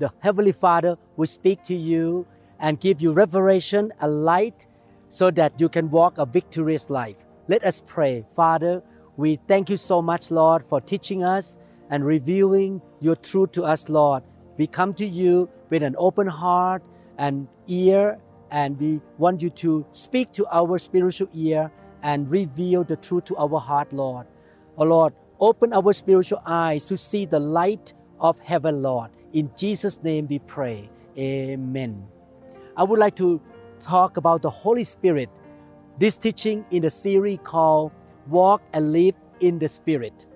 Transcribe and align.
the 0.00 0.12
Heavenly 0.20 0.52
Father 0.52 0.96
will 1.16 1.26
speak 1.26 1.62
to 1.64 1.74
you 1.74 2.26
and 2.58 2.80
give 2.80 3.00
you 3.00 3.12
revelation, 3.12 3.92
a 4.00 4.08
light, 4.08 4.66
so 5.08 5.30
that 5.30 5.60
you 5.60 5.68
can 5.68 5.90
walk 5.90 6.18
a 6.18 6.26
victorious 6.26 6.90
life. 6.90 7.24
Let 7.48 7.64
us 7.64 7.82
pray. 7.86 8.24
Father, 8.34 8.82
we 9.16 9.36
thank 9.46 9.68
you 9.70 9.76
so 9.76 10.00
much, 10.00 10.30
Lord, 10.30 10.64
for 10.64 10.80
teaching 10.80 11.22
us 11.22 11.58
and 11.90 12.04
revealing 12.04 12.80
your 13.00 13.16
truth 13.16 13.52
to 13.52 13.64
us, 13.64 13.88
Lord. 13.88 14.22
We 14.56 14.66
come 14.66 14.94
to 14.94 15.06
you 15.06 15.48
with 15.68 15.82
an 15.82 15.94
open 15.98 16.26
heart 16.26 16.82
and 17.18 17.46
ear, 17.66 18.18
and 18.50 18.80
we 18.80 19.00
want 19.18 19.42
you 19.42 19.50
to 19.50 19.84
speak 19.92 20.32
to 20.32 20.46
our 20.50 20.78
spiritual 20.78 21.28
ear 21.34 21.70
and 22.02 22.30
reveal 22.30 22.84
the 22.84 22.96
truth 22.96 23.24
to 23.26 23.36
our 23.36 23.60
heart, 23.60 23.92
Lord. 23.92 24.26
Oh 24.78 24.84
Lord, 24.84 25.12
open 25.40 25.72
our 25.72 25.92
spiritual 25.92 26.42
eyes 26.46 26.86
to 26.86 26.96
see 26.96 27.26
the 27.26 27.40
light 27.40 27.92
of 28.18 28.38
heaven, 28.38 28.82
Lord. 28.82 29.10
In 29.32 29.50
Jesus' 29.56 30.02
name 30.02 30.26
we 30.28 30.40
pray. 30.40 30.90
Amen. 31.16 32.06
I 32.76 32.82
would 32.82 32.98
like 32.98 33.14
to 33.16 33.40
talk 33.80 34.16
about 34.16 34.42
the 34.42 34.50
Holy 34.50 34.84
Spirit 34.84 35.30
this 35.98 36.16
teaching 36.16 36.64
in 36.70 36.82
the 36.82 36.90
series 36.90 37.38
called 37.44 37.92
Walk 38.26 38.62
and 38.72 38.90
Live 38.90 39.14
in 39.40 39.58
the 39.58 39.68
Spirit. 39.68 40.26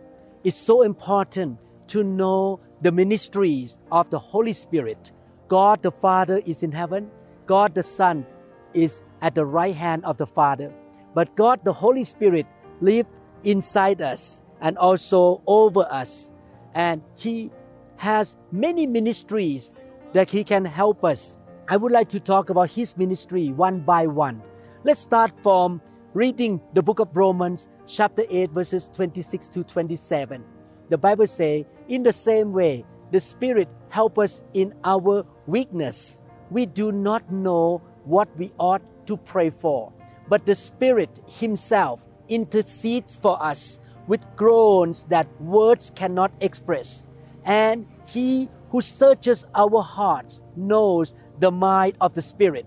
It's 0.45 0.57
so 0.57 0.83
important 0.83 1.59
to 1.89 2.05
know 2.05 2.61
the 2.83 2.93
ministries 2.93 3.81
of 3.91 4.11
the 4.11 4.19
Holy 4.19 4.53
Spirit. 4.53 5.11
God 5.49 5.83
the 5.83 5.91
Father 5.91 6.41
is 6.45 6.63
in 6.63 6.71
heaven, 6.71 7.11
God 7.47 7.75
the 7.75 7.83
Son 7.83 8.27
is 8.75 9.03
at 9.23 9.35
the 9.35 9.47
right 9.47 9.75
hand 9.75 10.05
of 10.05 10.19
the 10.19 10.27
Father. 10.27 10.73
But 11.15 11.35
God 11.35 11.65
the 11.65 11.73
Holy 11.73 12.05
Spirit 12.05 12.47
lives 12.81 13.09
inside 13.43 14.03
us 14.03 14.43
and 14.61 14.77
also 14.79 15.43
over 15.47 15.87
us. 15.91 16.33
And 16.75 17.03
He 17.17 17.51
has 17.97 18.37
many 18.53 18.87
ministries 18.87 19.75
that 20.13 20.31
He 20.31 20.45
can 20.45 20.65
help 20.65 21.05
us. 21.05 21.37
I 21.69 21.77
would 21.77 21.93
like 21.93 22.09
to 22.11 22.21
talk 22.21 22.51
about 22.51 22.71
His 22.71 22.97
ministry 22.97 23.51
one 23.51 23.81
by 23.81 24.07
one. 24.07 24.43
Let's 24.85 25.01
start 25.01 25.33
from 25.43 25.81
reading 26.13 26.61
the 26.75 26.83
book 26.83 27.01
of 27.01 27.17
Romans, 27.17 27.69
chapter 27.87 28.25
8, 28.29 28.51
verses 28.51 28.89
26 28.93 29.49
to 29.49 29.65
27. 29.65 30.45
The 30.91 30.99
Bible 30.99 31.27
says, 31.27 31.65
In 31.89 32.03
the 32.03 32.13
same 32.13 32.53
way, 32.53 32.85
the 33.11 33.21
Spirit 33.21 33.69
help 33.89 34.19
us 34.19 34.45
in 34.55 34.75
our 34.85 35.27
weakness. 35.47 36.23
We 36.51 36.67
do 36.67 36.93
not 36.93 37.33
know 37.33 37.83
what 38.05 38.29
we 38.37 38.53
ought 38.59 38.83
to 39.07 39.17
pray 39.17 39.51
for, 39.51 39.93
but 40.29 40.47
the 40.47 40.55
Spirit 40.55 41.21
Himself 41.29 42.07
intercedes 42.29 43.17
for 43.17 43.43
us 43.43 43.81
with 44.07 44.21
groans 44.37 45.05
that 45.05 45.29
words 45.41 45.91
cannot 45.95 46.33
express. 46.41 47.09
And 47.45 47.87
He 48.07 48.49
who 48.71 48.81
searches 48.81 49.47
our 49.55 49.83
hearts 49.83 50.43
knows 50.57 51.15
the 51.39 51.51
mind 51.51 51.97
of 52.01 52.15
the 52.15 52.23
Spirit 52.23 52.67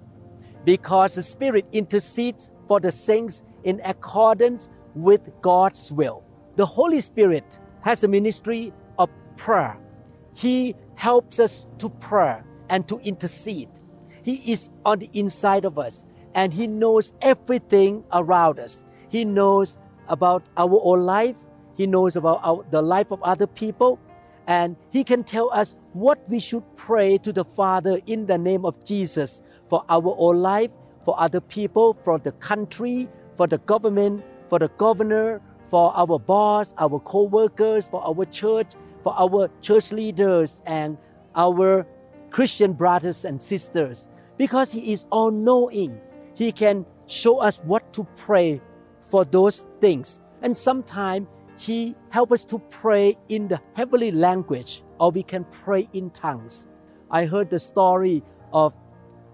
because 0.65 1.15
the 1.15 1.23
Spirit 1.23 1.65
intercedes 1.71 2.51
for 2.67 2.79
the 2.79 2.91
saints 2.91 3.43
in 3.63 3.81
accordance 3.83 4.69
with 4.95 5.29
God's 5.41 5.91
will. 5.91 6.23
The 6.55 6.65
Holy 6.65 6.99
Spirit 6.99 7.59
has 7.81 8.03
a 8.03 8.07
ministry 8.07 8.73
of 8.97 9.09
prayer. 9.35 9.79
He 10.33 10.75
helps 10.95 11.39
us 11.39 11.67
to 11.79 11.89
pray 11.89 12.41
and 12.69 12.87
to 12.87 12.99
intercede. 12.99 13.69
He 14.23 14.51
is 14.51 14.69
on 14.85 14.99
the 14.99 15.09
inside 15.13 15.65
of 15.65 15.77
us 15.79 16.05
and 16.35 16.53
He 16.53 16.67
knows 16.67 17.13
everything 17.21 18.03
around 18.13 18.59
us. 18.59 18.83
He 19.09 19.25
knows 19.25 19.77
about 20.07 20.43
our 20.57 20.79
own 20.83 21.03
life, 21.03 21.35
He 21.75 21.87
knows 21.87 22.15
about 22.15 22.39
our, 22.43 22.65
the 22.71 22.81
life 22.81 23.11
of 23.11 23.21
other 23.23 23.47
people, 23.47 23.99
and 24.47 24.75
He 24.89 25.03
can 25.03 25.23
tell 25.23 25.51
us 25.53 25.75
what 25.93 26.17
we 26.29 26.39
should 26.39 26.63
pray 26.75 27.17
to 27.19 27.33
the 27.33 27.43
Father 27.43 27.99
in 28.07 28.25
the 28.25 28.37
name 28.37 28.65
of 28.65 28.83
Jesus 28.83 29.43
for 29.69 29.83
our 29.89 30.15
own 30.17 30.41
life, 30.41 30.71
for 31.03 31.19
other 31.19 31.41
people, 31.41 31.93
for 31.93 32.17
the 32.17 32.31
country, 32.33 33.09
for 33.35 33.45
the 33.45 33.57
government, 33.59 34.23
for 34.49 34.57
the 34.59 34.69
governor, 34.69 35.41
for 35.65 35.95
our 35.95 36.17
boss, 36.17 36.73
our 36.77 36.99
co-workers, 36.99 37.89
for 37.89 38.01
our 38.07 38.25
church, 38.25 38.73
for 39.03 39.13
our 39.19 39.49
church 39.61 39.91
leaders 39.91 40.63
and 40.65 40.97
our 41.35 41.85
Christian 42.31 42.73
brothers 42.73 43.25
and 43.25 43.41
sisters. 43.41 44.07
Because 44.37 44.71
He 44.71 44.93
is 44.93 45.05
all 45.11 45.31
knowing, 45.31 45.99
He 46.35 46.51
can 46.51 46.85
show 47.07 47.39
us 47.39 47.59
what 47.65 47.91
to 47.93 48.05
pray 48.15 48.61
for 49.01 49.25
those 49.25 49.67
things. 49.81 50.21
And 50.41 50.55
sometimes 50.55 51.27
He 51.57 51.95
help 52.09 52.31
us 52.31 52.45
to 52.45 52.59
pray 52.59 53.17
in 53.29 53.47
the 53.47 53.59
heavenly 53.73 54.11
language, 54.11 54.83
or 54.99 55.11
we 55.11 55.23
can 55.23 55.43
pray 55.45 55.89
in 55.93 56.11
tongues. 56.11 56.67
I 57.09 57.25
heard 57.25 57.49
the 57.49 57.59
story 57.59 58.23
of 58.53 58.75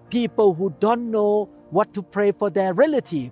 people 0.09 0.53
who 0.53 0.73
don't 0.79 1.11
know 1.11 1.49
what 1.69 1.93
to 1.95 2.01
pray 2.01 2.31
for 2.31 2.49
their 2.49 2.73
relative. 2.73 3.31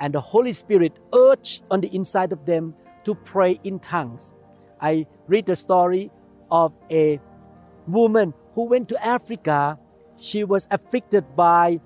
And 0.00 0.14
the 0.14 0.20
Holy 0.20 0.52
Spirit 0.52 0.98
urged 1.14 1.64
on 1.70 1.80
the 1.80 1.94
inside 1.94 2.32
of 2.32 2.44
them 2.46 2.74
to 3.04 3.14
pray 3.14 3.60
in 3.64 3.78
tongues. 3.80 4.32
I 4.80 5.06
read 5.28 5.46
the 5.46 5.56
story 5.56 6.10
of 6.50 6.72
a 6.90 7.20
woman 7.86 8.34
who 8.54 8.64
went 8.64 8.88
to 8.88 9.04
Africa. 9.04 9.78
She 10.18 10.44
was 10.44 10.66
afflicted 10.70 11.36
by 11.36 11.80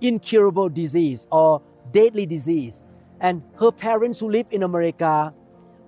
incurable 0.00 0.68
disease 0.68 1.26
or 1.30 1.62
deadly 1.92 2.26
disease. 2.26 2.84
And 3.20 3.42
her 3.60 3.70
parents 3.72 4.18
who 4.18 4.30
live 4.30 4.46
in 4.50 4.62
America 4.62 5.34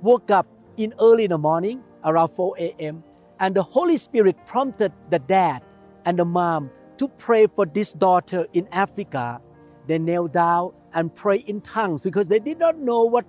woke 0.02 0.30
up 0.30 0.46
in 0.76 0.94
early 1.00 1.24
in 1.24 1.30
the 1.30 1.38
morning 1.38 1.82
around 2.04 2.28
4 2.28 2.56
a.m. 2.58 3.02
And 3.38 3.54
the 3.54 3.62
Holy 3.62 3.96
Spirit 3.96 4.36
prompted 4.46 4.92
the 5.10 5.18
dad 5.18 5.62
and 6.04 6.18
the 6.18 6.24
mom 6.24 6.70
to 6.98 7.08
pray 7.08 7.46
for 7.46 7.64
this 7.64 7.92
daughter 7.92 8.46
in 8.52 8.68
Africa, 8.72 9.40
they 9.86 9.98
knelt 9.98 10.32
down 10.32 10.72
and 10.92 11.14
prayed 11.14 11.48
in 11.48 11.62
tongues 11.62 12.02
because 12.02 12.28
they 12.28 12.38
did 12.38 12.58
not 12.58 12.78
know 12.78 13.04
what 13.04 13.24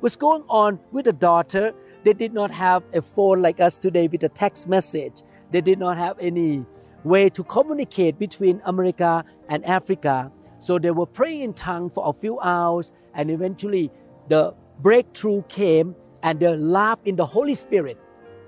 was 0.00 0.14
going 0.14 0.44
on 0.48 0.78
with 0.92 1.06
the 1.06 1.12
daughter. 1.12 1.72
They 2.04 2.12
did 2.12 2.32
not 2.32 2.52
have 2.52 2.84
a 2.92 3.02
phone 3.02 3.42
like 3.42 3.60
us 3.60 3.78
today 3.78 4.06
with 4.06 4.22
a 4.22 4.28
text 4.28 4.68
message. 4.68 5.22
They 5.50 5.60
did 5.60 5.80
not 5.80 5.98
have 5.98 6.16
any 6.20 6.64
way 7.02 7.28
to 7.30 7.42
communicate 7.42 8.18
between 8.18 8.60
America 8.64 9.24
and 9.48 9.64
Africa. 9.64 10.30
So 10.60 10.78
they 10.78 10.92
were 10.92 11.06
praying 11.06 11.40
in 11.42 11.54
tongues 11.54 11.92
for 11.94 12.08
a 12.08 12.12
few 12.12 12.38
hours, 12.40 12.92
and 13.14 13.30
eventually 13.30 13.90
the 14.28 14.54
breakthrough 14.80 15.42
came 15.48 15.96
and 16.26 16.40
they 16.40 16.56
laughed 16.56 17.06
in 17.06 17.14
the 17.14 17.24
Holy 17.24 17.54
Spirit. 17.54 17.96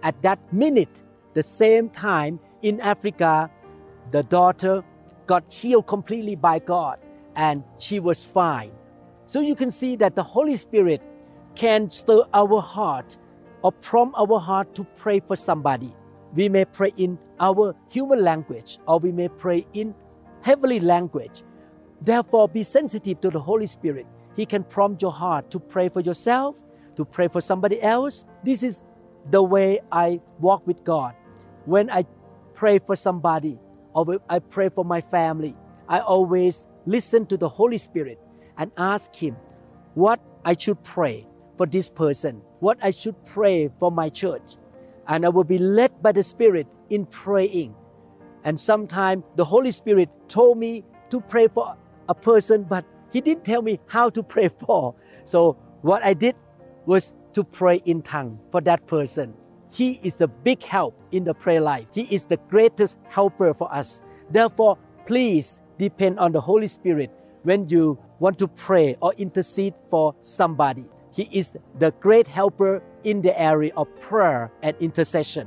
At 0.02 0.20
that 0.22 0.40
minute, 0.52 1.04
the 1.34 1.44
same 1.44 1.88
time 1.88 2.40
in 2.62 2.80
Africa, 2.80 3.48
the 4.10 4.24
daughter 4.24 4.82
got 5.26 5.52
healed 5.52 5.86
completely 5.86 6.34
by 6.34 6.58
God 6.58 6.98
and 7.36 7.62
she 7.78 8.00
was 8.00 8.24
fine. 8.24 8.72
So 9.26 9.40
you 9.40 9.54
can 9.54 9.70
see 9.70 9.94
that 9.94 10.16
the 10.16 10.24
Holy 10.24 10.56
Spirit 10.56 11.00
can 11.54 11.88
stir 11.88 12.24
our 12.34 12.60
heart 12.60 13.16
or 13.62 13.70
prompt 13.70 14.16
our 14.18 14.40
heart 14.40 14.74
to 14.74 14.82
pray 14.96 15.20
for 15.20 15.36
somebody. 15.36 15.94
We 16.34 16.48
may 16.48 16.64
pray 16.64 16.92
in 16.96 17.16
our 17.38 17.76
human 17.90 18.24
language 18.24 18.80
or 18.88 18.98
we 18.98 19.12
may 19.12 19.28
pray 19.28 19.64
in 19.72 19.94
heavenly 20.42 20.80
language. 20.80 21.44
Therefore, 22.00 22.48
be 22.48 22.64
sensitive 22.64 23.20
to 23.20 23.30
the 23.30 23.40
Holy 23.40 23.66
Spirit. 23.66 24.06
He 24.34 24.46
can 24.46 24.64
prompt 24.64 25.00
your 25.00 25.12
heart 25.12 25.48
to 25.52 25.60
pray 25.60 25.88
for 25.88 26.00
yourself, 26.00 26.60
to 26.98 27.04
pray 27.04 27.28
for 27.28 27.40
somebody 27.40 27.80
else. 27.80 28.24
This 28.42 28.64
is 28.64 28.82
the 29.30 29.40
way 29.40 29.78
I 29.90 30.20
walk 30.40 30.66
with 30.66 30.82
God. 30.82 31.14
When 31.64 31.88
I 31.90 32.04
pray 32.54 32.80
for 32.80 32.96
somebody, 32.96 33.58
or 33.94 34.18
I 34.28 34.40
pray 34.40 34.68
for 34.68 34.84
my 34.84 35.00
family, 35.00 35.54
I 35.88 36.00
always 36.00 36.66
listen 36.86 37.24
to 37.26 37.36
the 37.36 37.48
Holy 37.48 37.78
Spirit 37.78 38.18
and 38.58 38.72
ask 38.76 39.14
Him 39.14 39.36
what 39.94 40.18
I 40.44 40.56
should 40.58 40.82
pray 40.82 41.24
for 41.56 41.66
this 41.66 41.88
person, 41.88 42.42
what 42.58 42.82
I 42.82 42.90
should 42.90 43.14
pray 43.24 43.70
for 43.78 43.92
my 43.92 44.08
church. 44.08 44.56
And 45.06 45.24
I 45.24 45.28
will 45.28 45.44
be 45.44 45.58
led 45.58 46.02
by 46.02 46.10
the 46.10 46.24
Spirit 46.24 46.66
in 46.90 47.06
praying. 47.06 47.76
And 48.42 48.58
sometimes 48.58 49.22
the 49.36 49.44
Holy 49.44 49.70
Spirit 49.70 50.10
told 50.26 50.58
me 50.58 50.84
to 51.10 51.20
pray 51.20 51.46
for 51.46 51.76
a 52.08 52.14
person, 52.14 52.64
but 52.64 52.84
He 53.12 53.20
didn't 53.20 53.44
tell 53.44 53.62
me 53.62 53.78
how 53.86 54.10
to 54.10 54.22
pray 54.24 54.48
for. 54.66 54.96
So 55.22 55.56
what 55.82 56.02
I 56.02 56.12
did 56.12 56.34
was 56.88 57.12
to 57.34 57.44
pray 57.44 57.82
in 57.84 58.00
tongue 58.00 58.40
for 58.50 58.62
that 58.62 58.86
person. 58.86 59.34
He 59.70 60.00
is 60.02 60.16
the 60.16 60.26
big 60.26 60.62
help 60.62 60.98
in 61.12 61.22
the 61.22 61.34
prayer 61.34 61.60
life. 61.60 61.86
He 61.92 62.04
is 62.04 62.24
the 62.24 62.38
greatest 62.48 62.96
helper 63.10 63.52
for 63.52 63.72
us. 63.72 64.02
Therefore, 64.30 64.78
please 65.06 65.60
depend 65.76 66.18
on 66.18 66.32
the 66.32 66.40
Holy 66.40 66.66
Spirit 66.66 67.10
when 67.42 67.68
you 67.68 67.98
want 68.20 68.38
to 68.38 68.48
pray 68.48 68.96
or 69.02 69.12
intercede 69.18 69.74
for 69.90 70.14
somebody. 70.22 70.86
He 71.12 71.28
is 71.30 71.52
the 71.78 71.92
great 72.00 72.26
helper 72.26 72.82
in 73.04 73.20
the 73.20 73.38
area 73.38 73.72
of 73.76 73.86
prayer 74.00 74.50
and 74.62 74.74
intercession. 74.80 75.46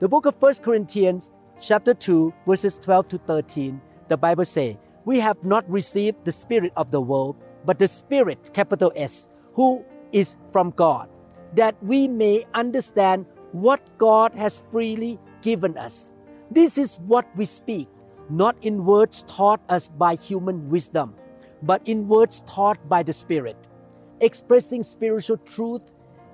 The 0.00 0.08
book 0.08 0.24
of 0.24 0.40
1 0.40 0.54
Corinthians 0.62 1.30
chapter 1.60 1.92
2 1.92 2.32
verses 2.46 2.78
12 2.78 3.08
to 3.08 3.18
13, 3.18 3.80
the 4.08 4.16
Bible 4.16 4.46
says, 4.46 4.76
"We 5.04 5.20
have 5.20 5.44
not 5.44 5.68
received 5.68 6.24
the 6.24 6.32
spirit 6.32 6.72
of 6.76 6.90
the 6.90 7.00
world, 7.00 7.36
but 7.66 7.78
the 7.78 7.88
spirit 7.88 8.54
capital 8.54 8.90
S, 8.96 9.28
who 9.52 9.84
is 10.12 10.36
from 10.52 10.70
God, 10.70 11.08
that 11.54 11.76
we 11.82 12.08
may 12.08 12.44
understand 12.54 13.26
what 13.52 13.80
God 13.98 14.34
has 14.34 14.64
freely 14.70 15.18
given 15.42 15.76
us. 15.78 16.12
This 16.50 16.78
is 16.78 16.96
what 17.06 17.26
we 17.36 17.44
speak, 17.44 17.88
not 18.30 18.56
in 18.62 18.84
words 18.84 19.24
taught 19.24 19.60
us 19.68 19.88
by 19.88 20.14
human 20.14 20.68
wisdom, 20.68 21.14
but 21.62 21.86
in 21.86 22.08
words 22.08 22.42
taught 22.46 22.88
by 22.88 23.02
the 23.02 23.12
Spirit, 23.12 23.56
expressing 24.20 24.82
spiritual 24.82 25.38
truth 25.38 25.82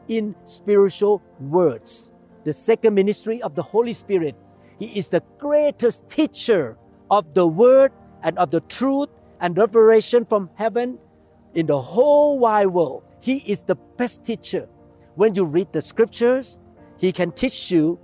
in 0.08 0.34
spiritual 0.46 1.22
words. 1.40 2.12
The 2.44 2.52
second 2.52 2.94
ministry 2.94 3.42
of 3.42 3.54
the 3.54 3.62
Holy 3.62 3.92
Spirit, 3.92 4.36
He 4.78 4.86
is 4.98 5.08
the 5.08 5.22
greatest 5.38 6.08
teacher 6.08 6.76
of 7.10 7.32
the 7.34 7.46
Word 7.46 7.92
and 8.22 8.38
of 8.38 8.50
the 8.50 8.60
truth 8.62 9.08
and 9.40 9.56
revelation 9.56 10.24
from 10.24 10.50
heaven 10.54 10.98
in 11.54 11.66
the 11.66 11.80
whole 11.80 12.38
wide 12.38 12.66
world. 12.68 13.02
He 13.24 13.36
is 13.50 13.62
the 13.62 13.76
best 13.96 14.22
teacher. 14.22 14.68
When 15.14 15.34
you 15.34 15.46
read 15.46 15.72
the 15.72 15.80
scriptures, 15.80 16.58
He 16.98 17.10
can 17.10 17.32
teach 17.32 17.70
you 17.70 17.98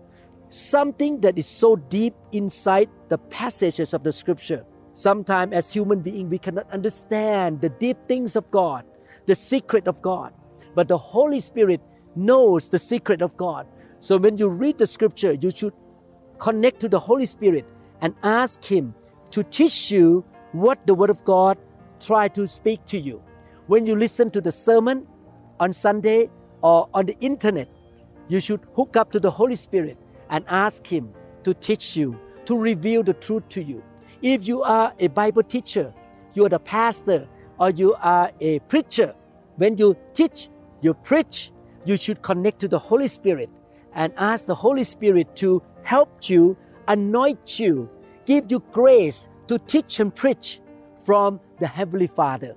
something 0.49 1.21
that 1.21 1.37
is 1.37 1.47
so 1.47 1.77
deep 1.77 2.15
inside 2.33 2.89
the 3.11 3.19
passages 3.19 3.93
of 3.93 4.03
the 4.03 4.13
scripture. 4.13 4.65
Sometimes, 4.95 5.53
as 5.53 5.71
human 5.71 6.01
beings, 6.01 6.31
we 6.31 6.39
cannot 6.39 6.71
understand 6.73 7.61
the 7.61 7.69
deep 7.69 7.99
things 8.09 8.35
of 8.35 8.51
God, 8.51 8.87
the 9.27 9.35
secret 9.35 9.87
of 9.87 10.01
God. 10.01 10.33
But 10.75 10.89
the 10.89 10.97
Holy 10.97 11.41
Spirit 11.41 11.83
knows 12.17 12.71
the 12.71 12.79
secret 12.79 13.21
of 13.21 13.37
God. 13.37 13.67
So 13.99 14.17
when 14.17 14.39
you 14.39 14.49
read 14.49 14.79
the 14.79 14.87
scripture, 14.87 15.35
you 15.35 15.51
should 15.51 15.75
connect 16.39 16.81
to 16.81 16.89
the 16.89 16.99
Holy 16.99 17.27
Spirit 17.27 17.67
and 18.01 18.15
ask 18.23 18.65
Him 18.65 18.95
to 19.33 19.43
teach 19.43 19.93
you 19.93 20.25
what 20.53 20.87
the 20.87 20.95
Word 20.95 21.11
of 21.11 21.23
God 21.25 21.59
try 22.01 22.29
to 22.29 22.47
speak 22.47 22.87
to 22.87 22.99
you. 22.99 23.23
When 23.71 23.87
you 23.87 23.95
listen 23.95 24.33
to 24.33 24.41
the 24.41 24.51
sermon 24.51 25.07
on 25.61 25.73
Sunday 25.73 26.29
or 26.61 26.89
on 26.93 27.07
the 27.07 27.17
internet, 27.21 27.69
you 28.27 28.41
should 28.41 28.67
hook 28.75 28.97
up 28.97 29.13
to 29.13 29.21
the 29.21 29.31
Holy 29.31 29.55
Spirit 29.55 29.97
and 30.29 30.45
ask 30.49 30.85
Him 30.85 31.13
to 31.45 31.55
teach 31.55 31.97
you, 31.97 32.19
to 32.47 32.59
reveal 32.59 33.05
the 33.05 33.15
truth 33.15 33.49
to 33.51 33.63
you. 33.63 33.85
If 34.23 34.45
you 34.49 34.65
are 34.65 34.93
a 34.99 35.07
Bible 35.07 35.45
teacher, 35.45 35.95
you 36.35 36.47
are 36.47 36.49
the 36.49 36.59
pastor, 36.59 37.29
or 37.61 37.71
you 37.71 37.95
are 38.03 38.33
a 38.41 38.59
preacher, 38.59 39.15
when 39.55 39.79
you 39.79 39.97
teach, 40.15 40.49
you 40.81 40.93
preach, 40.93 41.53
you 41.85 41.97
should 41.97 42.23
connect 42.23 42.59
to 42.63 42.67
the 42.67 42.81
Holy 42.81 43.07
Spirit 43.07 43.51
and 43.95 44.13
ask 44.17 44.47
the 44.47 44.55
Holy 44.57 44.83
Spirit 44.83 45.37
to 45.37 45.63
help 45.85 46.29
you, 46.29 46.57
anoint 46.89 47.61
you, 47.61 47.89
give 48.27 48.51
you 48.51 48.65
grace 48.73 49.29
to 49.47 49.61
teach 49.61 50.01
and 50.01 50.13
preach 50.13 50.61
from 51.05 51.39
the 51.61 51.69
Heavenly 51.69 52.09
Father. 52.09 52.57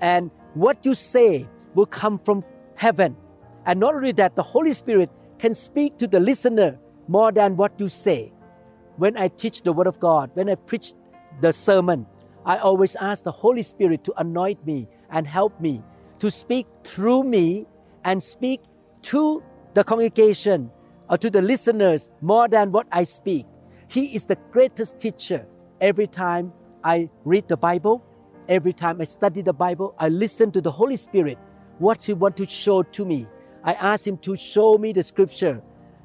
And 0.00 0.30
what 0.54 0.84
you 0.86 0.94
say 0.94 1.46
will 1.74 1.86
come 1.86 2.18
from 2.18 2.44
heaven. 2.76 3.16
And 3.66 3.80
not 3.80 3.94
only 3.94 4.12
that, 4.12 4.36
the 4.36 4.42
Holy 4.42 4.72
Spirit 4.72 5.10
can 5.38 5.54
speak 5.54 5.98
to 5.98 6.06
the 6.06 6.20
listener 6.20 6.78
more 7.08 7.32
than 7.32 7.56
what 7.56 7.78
you 7.78 7.88
say. 7.88 8.32
When 8.96 9.16
I 9.16 9.28
teach 9.28 9.62
the 9.62 9.72
Word 9.72 9.86
of 9.86 9.98
God, 9.98 10.30
when 10.34 10.48
I 10.48 10.54
preach 10.54 10.94
the 11.40 11.52
sermon, 11.52 12.06
I 12.46 12.58
always 12.58 12.94
ask 12.96 13.24
the 13.24 13.32
Holy 13.32 13.62
Spirit 13.62 14.04
to 14.04 14.14
anoint 14.18 14.64
me 14.66 14.88
and 15.10 15.26
help 15.26 15.60
me 15.60 15.82
to 16.18 16.30
speak 16.30 16.66
through 16.84 17.24
me 17.24 17.66
and 18.04 18.22
speak 18.22 18.60
to 19.02 19.42
the 19.74 19.82
congregation 19.82 20.70
or 21.10 21.18
to 21.18 21.30
the 21.30 21.42
listeners 21.42 22.12
more 22.20 22.48
than 22.48 22.70
what 22.70 22.86
I 22.92 23.02
speak. 23.02 23.46
He 23.88 24.14
is 24.14 24.26
the 24.26 24.36
greatest 24.50 24.98
teacher. 24.98 25.46
Every 25.80 26.06
time 26.06 26.52
I 26.82 27.10
read 27.24 27.48
the 27.48 27.56
Bible, 27.56 28.04
every 28.48 28.72
time 28.72 29.00
I 29.00 29.04
study 29.04 29.42
the 29.42 29.52
Bible, 29.52 29.94
I 29.98 30.08
listen 30.08 30.50
to 30.52 30.60
the 30.60 30.70
Holy 30.70 30.96
Spirit, 30.96 31.38
what 31.78 32.02
He 32.02 32.12
wants 32.12 32.38
to 32.38 32.46
show 32.46 32.82
to 32.82 33.04
me. 33.04 33.26
I 33.62 33.74
ask 33.74 34.06
Him 34.06 34.18
to 34.18 34.36
show 34.36 34.78
me 34.78 34.92
the 34.92 35.02
scripture. 35.02 35.62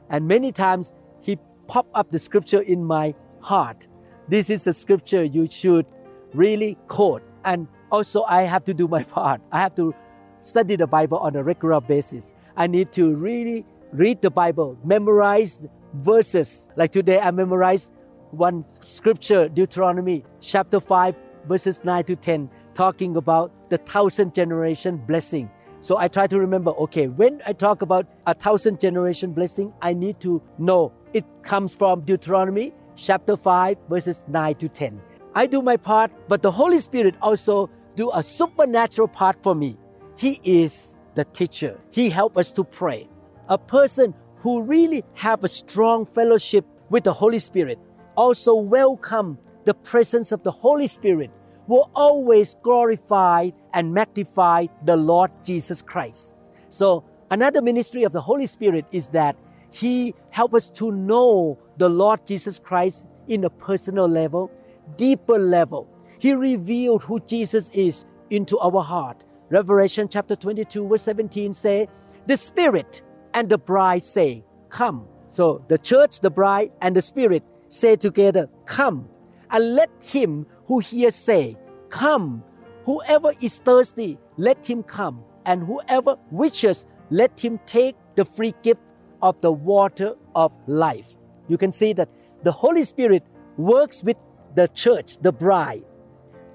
And 0.09 0.27
many 0.27 0.51
times 0.51 0.91
He 1.21 1.37
pop 1.67 1.87
up 1.93 2.11
the 2.11 2.19
scripture 2.19 2.61
in 2.61 2.83
my 2.83 3.13
heart. 3.41 3.87
This 4.27 4.49
is 4.49 4.63
the 4.63 4.73
scripture 4.73 5.23
you 5.23 5.47
should 5.49 5.85
really 6.33 6.77
quote. 6.87 7.23
And 7.45 7.67
also 7.91 8.23
I 8.23 8.43
have 8.43 8.63
to 8.65 8.73
do 8.73 8.87
my 8.87 9.03
part. 9.15 9.41
I 9.51 9.59
have 9.59 9.75
to 9.75 9.93
study 10.41 10.75
the 10.75 10.87
Bible 10.87 11.17
on 11.17 11.35
a 11.35 11.43
regular 11.43 11.81
basis. 11.81 12.33
I 12.55 12.67
need 12.67 12.91
to 12.93 13.15
really 13.15 13.65
read 13.91 14.21
the 14.21 14.29
Bible, 14.29 14.77
memorize 14.83 15.65
verses. 15.93 16.69
Like 16.75 16.91
today, 16.91 17.19
I 17.19 17.31
memorized 17.31 17.93
one 18.31 18.63
scripture, 18.63 19.49
Deuteronomy 19.49 20.23
chapter 20.39 20.79
5, 20.79 21.15
verses 21.47 21.83
9 21.83 22.03
to 22.05 22.15
10, 22.15 22.49
talking 22.73 23.17
about 23.17 23.51
the 23.69 23.77
thousand 23.77 24.33
generation 24.33 24.97
blessing. 24.97 25.49
So 25.81 25.97
I 25.97 26.07
try 26.07 26.27
to 26.27 26.39
remember 26.39 26.71
okay, 26.71 27.07
when 27.07 27.41
I 27.45 27.53
talk 27.53 27.81
about 27.81 28.07
a 28.27 28.33
thousand 28.33 28.79
generation 28.79 29.31
blessing, 29.31 29.73
I 29.81 29.93
need 29.93 30.19
to 30.21 30.41
know 30.57 30.91
it 31.13 31.25
comes 31.41 31.73
from 31.73 32.01
Deuteronomy 32.01 32.73
chapter 32.95 33.37
5, 33.37 33.77
verses 33.89 34.25
9 34.27 34.55
to 34.55 34.67
10. 34.69 35.01
I 35.35 35.47
do 35.47 35.61
my 35.61 35.77
part, 35.77 36.11
but 36.27 36.41
the 36.41 36.51
Holy 36.51 36.79
Spirit 36.79 37.15
also 37.21 37.69
do 37.95 38.11
a 38.13 38.23
supernatural 38.23 39.07
part 39.07 39.41
for 39.41 39.55
me. 39.55 39.77
He 40.17 40.41
is 40.43 40.97
the 41.15 41.23
teacher. 41.25 41.79
He 41.91 42.09
help 42.09 42.37
us 42.37 42.51
to 42.53 42.63
pray. 42.63 43.07
A 43.47 43.57
person 43.57 44.13
who 44.39 44.63
really 44.63 45.03
have 45.13 45.43
a 45.43 45.47
strong 45.47 46.05
fellowship 46.05 46.65
with 46.89 47.03
the 47.03 47.13
Holy 47.13 47.39
Spirit 47.39 47.79
also 48.15 48.55
welcome 48.55 49.37
the 49.65 49.73
presence 49.73 50.31
of 50.31 50.43
the 50.43 50.51
Holy 50.51 50.87
Spirit 50.87 51.31
will 51.67 51.89
always 51.95 52.55
glorify 52.63 53.49
and 53.73 53.93
magnify 53.93 54.65
the 54.85 54.97
Lord 54.97 55.31
Jesus 55.43 55.81
Christ. 55.81 56.33
So 56.69 57.03
another 57.29 57.61
ministry 57.61 58.03
of 58.03 58.11
the 58.11 58.21
Holy 58.21 58.47
Spirit 58.47 58.85
is 58.91 59.09
that 59.09 59.35
he 59.71 60.15
help 60.31 60.53
us 60.53 60.69
to 60.71 60.91
know 60.91 61.59
the 61.77 61.89
Lord 61.89 62.25
Jesus 62.25 62.57
Christ 62.59 63.07
in 63.27 63.43
a 63.43 63.49
personal 63.49 64.07
level, 64.07 64.51
deeper 64.97 65.37
level. 65.37 65.87
He 66.17 66.33
revealed 66.33 67.03
who 67.03 67.19
Jesus 67.21 67.69
is 67.75 68.05
into 68.29 68.57
our 68.59 68.83
heart. 68.83 69.25
Revelation 69.49 70.07
chapter 70.09 70.35
22, 70.35 70.87
verse 70.87 71.03
17 71.03 71.53
say, 71.53 71.87
The 72.27 72.37
Spirit 72.37 73.03
and 73.33 73.47
the 73.49 73.57
bride 73.57 74.03
say, 74.03 74.43
Come. 74.69 75.07
So 75.27 75.63
the 75.67 75.77
church, 75.77 76.19
the 76.19 76.29
bride, 76.29 76.71
and 76.81 76.95
the 76.95 77.01
Spirit 77.01 77.43
say 77.69 77.95
together, 77.95 78.49
Come. 78.65 79.07
And 79.51 79.75
let 79.75 79.89
him 80.01 80.45
who 80.65 80.79
hears 80.79 81.15
say, 81.15 81.57
Come. 81.89 82.43
Whoever 82.85 83.33
is 83.41 83.59
thirsty, 83.59 84.17
let 84.37 84.65
him 84.65 84.83
come. 84.83 85.23
And 85.45 85.63
whoever 85.63 86.15
wishes, 86.31 86.85
let 87.09 87.39
him 87.39 87.59
take 87.65 87.95
the 88.15 88.25
free 88.25 88.53
gift 88.63 88.81
of 89.21 89.39
the 89.41 89.51
water 89.51 90.15
of 90.35 90.51
life. 90.67 91.15
You 91.47 91.57
can 91.57 91.71
see 91.71 91.93
that 91.93 92.09
the 92.43 92.51
Holy 92.51 92.83
Spirit 92.83 93.23
works 93.57 94.03
with 94.03 94.17
the 94.55 94.67
church, 94.69 95.17
the 95.19 95.31
bride, 95.31 95.83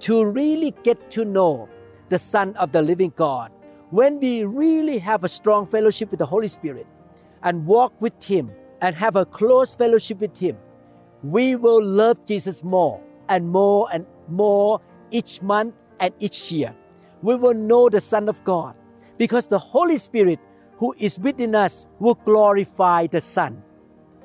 to 0.01 0.25
really 0.25 0.75
get 0.83 1.11
to 1.11 1.25
know 1.25 1.69
the 2.09 2.19
Son 2.19 2.55
of 2.57 2.73
the 2.73 2.83
living 2.83 3.13
God. 3.17 3.53
When 3.91 4.19
we 4.19 4.45
really 4.45 4.99
have 4.99 5.25
a 5.25 5.29
strong 5.29 5.67
fellowship 5.67 6.11
with 6.11 6.19
the 6.19 6.27
Holy 6.27 6.49
Spirit 6.49 6.87
and 7.43 7.67
walk 7.67 7.93
with 8.01 8.23
Him 8.23 8.51
and 8.81 8.97
have 8.97 9.17
a 9.17 9.25
close 9.25 9.75
fellowship 9.75 10.21
with 10.21 10.37
Him, 10.39 10.57
we 11.25 11.57
will 11.57 11.83
love 11.83 12.27
Jesus 12.27 12.63
more 12.63 13.01
and 13.31 13.49
more 13.49 13.89
and 13.93 14.05
more 14.29 14.81
each 15.11 15.41
month 15.41 15.75
and 15.99 16.13
each 16.19 16.53
year. 16.53 16.75
We 17.23 17.35
will 17.35 17.55
know 17.55 17.89
the 17.89 18.01
Son 18.01 18.29
of 18.29 18.45
God 18.45 18.77
because 19.17 19.47
the 19.47 19.59
Holy 19.59 19.97
Spirit 19.97 20.39
who 20.77 20.95
is 20.99 21.19
within 21.19 21.55
us 21.55 21.87
will 21.99 22.17
glorify 22.27 23.07
the 23.07 23.23
Son. 23.23 23.63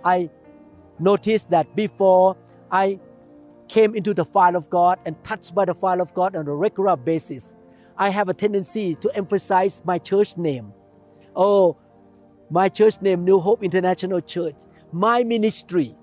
I 0.04 0.30
noticed 1.00 1.50
that 1.52 1.74
before 1.74 2.36
I 2.70 3.00
came 3.70 3.96
into 3.96 4.14
the 4.14 4.26
fire 4.26 4.58
of 4.58 4.70
God 4.70 5.00
and 5.06 5.16
touched 5.24 5.56
by 5.56 5.64
the 5.64 5.76
fire 5.76 6.02
of 6.02 6.14
God 6.14 6.36
on 6.36 6.48
a 6.48 6.54
regular 6.54 6.98
basis, 6.98 7.56
I 7.98 8.10
have 8.10 8.28
a 8.28 8.34
tendency 8.34 8.96
to 8.96 9.16
emphasize 9.16 9.82
my 9.86 10.00
church 10.00 10.36
name. 10.36 10.74
Oh, 11.34 11.78
my 12.50 12.68
church 12.68 13.02
name, 13.02 13.24
New 13.24 13.40
Hope 13.40 13.64
International 13.64 14.20
Church. 14.20 14.56
My 14.92 15.24
ministry. 15.24 15.96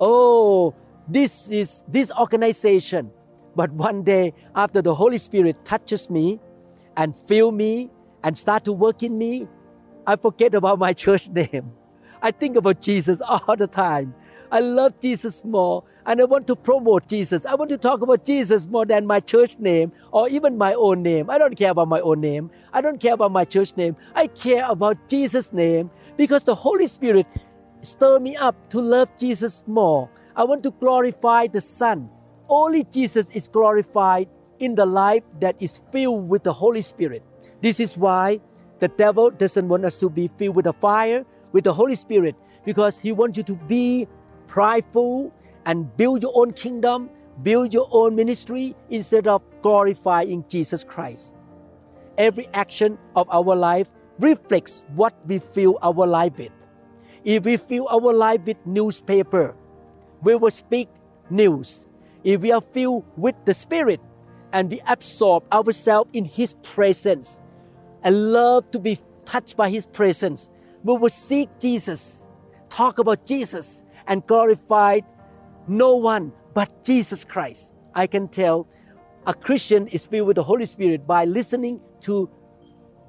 Oh, 0.00 0.74
this 1.08 1.50
is 1.50 1.84
this 1.88 2.10
organization. 2.12 3.10
But 3.54 3.70
one 3.72 4.02
day, 4.02 4.32
after 4.54 4.80
the 4.80 4.94
Holy 4.94 5.18
Spirit 5.18 5.64
touches 5.64 6.08
me 6.08 6.40
and 6.96 7.14
fill 7.14 7.52
me 7.52 7.90
and 8.24 8.36
start 8.36 8.64
to 8.64 8.72
work 8.72 9.02
in 9.02 9.18
me, 9.18 9.48
I 10.06 10.16
forget 10.16 10.54
about 10.54 10.78
my 10.78 10.92
church 11.04 11.28
name. 11.28 11.72
I 12.22 12.30
think 12.30 12.56
about 12.56 12.80
Jesus 12.80 13.20
all 13.20 13.56
the 13.56 13.66
time. 13.66 14.14
I 14.52 14.60
love 14.60 14.98
Jesus 15.00 15.44
more 15.44 15.84
and 16.06 16.20
I 16.20 16.24
want 16.24 16.46
to 16.48 16.56
promote 16.56 17.06
Jesus. 17.06 17.46
I 17.46 17.54
want 17.54 17.70
to 17.70 17.78
talk 17.78 18.02
about 18.02 18.24
Jesus 18.24 18.66
more 18.66 18.84
than 18.84 19.06
my 19.06 19.20
church 19.20 19.58
name 19.58 19.92
or 20.10 20.28
even 20.28 20.58
my 20.58 20.74
own 20.74 21.02
name. 21.02 21.30
I 21.30 21.38
don't 21.38 21.56
care 21.56 21.70
about 21.70 21.88
my 21.88 22.00
own 22.00 22.20
name. 22.20 22.50
I 22.72 22.80
don't 22.80 22.98
care 22.98 23.14
about 23.14 23.30
my 23.30 23.44
church 23.44 23.76
name. 23.76 23.96
I 24.14 24.26
care 24.26 24.64
about 24.68 25.08
Jesus' 25.08 25.52
name 25.52 25.90
because 26.16 26.44
the 26.44 26.54
Holy 26.54 26.88
Spirit 26.88 27.26
stir 27.82 28.20
me 28.20 28.36
up 28.36 28.56
to 28.70 28.80
love 28.80 29.08
Jesus 29.18 29.62
more. 29.66 30.10
I 30.36 30.44
want 30.44 30.62
to 30.64 30.70
glorify 30.70 31.46
the 31.46 31.60
Son. 31.60 32.08
Only 32.48 32.84
Jesus 32.84 33.30
is 33.34 33.48
glorified 33.48 34.28
in 34.58 34.74
the 34.74 34.86
life 34.86 35.22
that 35.40 35.56
is 35.60 35.80
filled 35.90 36.28
with 36.28 36.42
the 36.44 36.52
Holy 36.52 36.82
Spirit. 36.82 37.22
This 37.62 37.80
is 37.80 37.96
why 37.96 38.40
the 38.78 38.88
devil 38.88 39.30
doesn't 39.30 39.68
want 39.68 39.84
us 39.84 39.98
to 39.98 40.08
be 40.08 40.30
filled 40.36 40.56
with 40.56 40.64
the 40.64 40.72
fire, 40.74 41.24
with 41.52 41.64
the 41.64 41.72
Holy 41.72 41.94
Spirit, 41.94 42.36
because 42.64 42.98
he 42.98 43.12
wants 43.12 43.36
you 43.36 43.44
to 43.44 43.56
be 43.56 44.06
prideful 44.46 45.32
and 45.66 45.94
build 45.96 46.22
your 46.22 46.32
own 46.34 46.52
kingdom, 46.52 47.10
build 47.42 47.72
your 47.72 47.88
own 47.92 48.14
ministry 48.14 48.74
instead 48.90 49.26
of 49.26 49.42
glorifying 49.62 50.44
Jesus 50.48 50.84
Christ. 50.84 51.34
Every 52.18 52.48
action 52.54 52.98
of 53.16 53.28
our 53.30 53.56
life 53.56 53.90
reflects 54.18 54.84
what 54.94 55.14
we 55.26 55.38
fill 55.38 55.78
our 55.82 56.06
life 56.06 56.36
with. 56.36 56.59
If 57.24 57.44
we 57.44 57.56
fill 57.56 57.88
our 57.88 58.12
life 58.12 58.40
with 58.46 58.56
newspaper, 58.66 59.56
we 60.22 60.36
will 60.36 60.50
speak 60.50 60.88
news. 61.28 61.86
If 62.24 62.40
we 62.42 62.52
are 62.52 62.60
filled 62.60 63.04
with 63.16 63.34
the 63.44 63.54
Spirit 63.54 64.00
and 64.52 64.70
we 64.70 64.80
absorb 64.86 65.44
ourselves 65.52 66.10
in 66.12 66.24
His 66.24 66.54
presence 66.62 67.40
and 68.02 68.32
love 68.32 68.70
to 68.72 68.78
be 68.78 68.98
touched 69.24 69.56
by 69.56 69.70
His 69.70 69.86
presence, 69.86 70.50
we 70.82 70.96
will 70.96 71.10
seek 71.10 71.48
Jesus, 71.60 72.28
talk 72.68 72.98
about 72.98 73.26
Jesus, 73.26 73.84
and 74.06 74.26
glorify 74.26 75.00
no 75.68 75.96
one 75.96 76.32
but 76.54 76.84
Jesus 76.84 77.24
Christ. 77.24 77.74
I 77.94 78.06
can 78.06 78.28
tell 78.28 78.66
a 79.26 79.34
Christian 79.34 79.86
is 79.88 80.06
filled 80.06 80.26
with 80.26 80.36
the 80.36 80.42
Holy 80.42 80.64
Spirit 80.64 81.06
by 81.06 81.24
listening 81.24 81.80
to 82.02 82.30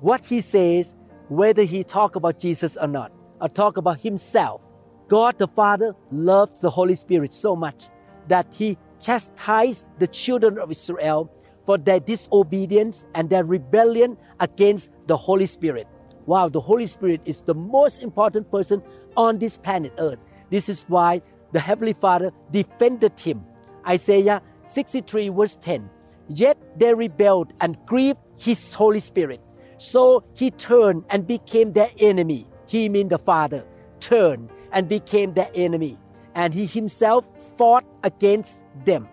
what 0.01 0.25
he 0.25 0.41
says, 0.41 0.95
whether 1.29 1.63
he 1.63 1.83
talk 1.83 2.15
about 2.15 2.39
Jesus 2.39 2.75
or 2.75 2.87
not, 2.87 3.11
or 3.41 3.49
talk 3.49 3.77
about 3.77 3.99
himself. 3.99 4.61
God 5.07 5.37
the 5.37 5.47
Father 5.47 5.93
loves 6.11 6.61
the 6.61 6.69
Holy 6.69 6.95
Spirit 6.95 7.33
so 7.33 7.55
much 7.55 7.89
that 8.27 8.47
he 8.53 8.77
chastised 9.01 9.89
the 9.99 10.07
children 10.07 10.57
of 10.57 10.71
Israel 10.71 11.29
for 11.65 11.77
their 11.77 11.99
disobedience 11.99 13.05
and 13.15 13.29
their 13.29 13.43
rebellion 13.43 14.17
against 14.39 14.91
the 15.07 15.17
Holy 15.17 15.45
Spirit. 15.45 15.87
Wow, 16.25 16.49
the 16.49 16.61
Holy 16.61 16.85
Spirit 16.85 17.21
is 17.25 17.41
the 17.41 17.55
most 17.55 18.03
important 18.03 18.49
person 18.51 18.81
on 19.17 19.39
this 19.39 19.57
planet 19.57 19.93
Earth. 19.97 20.19
This 20.49 20.69
is 20.69 20.85
why 20.87 21.21
the 21.51 21.59
Heavenly 21.59 21.93
Father 21.93 22.31
defended 22.51 23.19
him. 23.19 23.43
Isaiah 23.87 24.41
63, 24.65 25.29
verse 25.29 25.57
10. 25.59 25.89
Yet 26.29 26.57
they 26.77 26.93
rebelled 26.93 27.53
and 27.59 27.77
grieved 27.85 28.19
His 28.37 28.73
Holy 28.73 28.99
Spirit. 28.99 29.41
So 29.77 30.23
He 30.33 30.51
turned 30.51 31.03
and 31.09 31.27
became 31.27 31.73
their 31.73 31.89
enemy. 31.99 32.47
He 32.71 32.87
mean 32.87 33.09
the 33.09 33.19
Father 33.19 33.65
turned 33.99 34.49
and 34.71 34.87
became 34.87 35.33
their 35.33 35.49
enemy. 35.53 35.97
And 36.35 36.53
He 36.53 36.65
Himself 36.65 37.27
fought 37.57 37.83
against 38.05 38.63
them. 38.85 39.09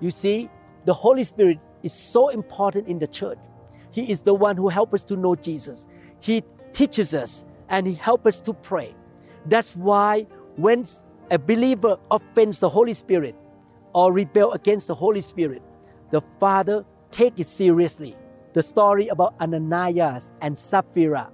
You 0.00 0.10
see, 0.10 0.48
the 0.86 0.94
Holy 0.94 1.22
Spirit 1.22 1.58
is 1.82 1.92
so 1.92 2.30
important 2.30 2.88
in 2.88 2.98
the 2.98 3.06
church. 3.06 3.36
He 3.90 4.10
is 4.10 4.22
the 4.22 4.32
one 4.32 4.56
who 4.56 4.70
helps 4.70 4.94
us 4.94 5.04
to 5.04 5.16
know 5.16 5.34
Jesus. 5.34 5.86
He 6.20 6.42
teaches 6.72 7.12
us 7.12 7.44
and 7.68 7.86
He 7.86 7.92
helps 7.92 8.26
us 8.26 8.40
to 8.40 8.54
pray. 8.54 8.94
That's 9.44 9.76
why 9.76 10.22
when 10.56 10.86
a 11.30 11.38
believer 11.38 11.98
offends 12.10 12.58
the 12.58 12.70
Holy 12.70 12.94
Spirit 12.94 13.36
or 13.92 14.14
rebel 14.14 14.52
against 14.52 14.86
the 14.86 14.94
Holy 14.94 15.20
Spirit, 15.20 15.62
the 16.10 16.22
Father 16.40 16.86
take 17.10 17.38
it 17.38 17.48
seriously. 17.48 18.16
The 18.54 18.62
story 18.62 19.08
about 19.08 19.34
Ananias 19.42 20.32
and 20.40 20.56
Sapphira. 20.56 21.30